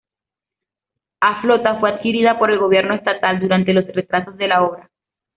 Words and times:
A 1.19 1.41
flota 1.43 1.79
fue 1.79 1.91
adquirida 1.91 2.39
por 2.39 2.49
el 2.49 2.57
gobierno 2.57 2.95
estatal 2.95 3.39
durante 3.39 3.71
los 3.71 3.85
retrasos 3.93 4.35
de 4.35 4.47
la 4.47 4.63
obra. 4.63 4.89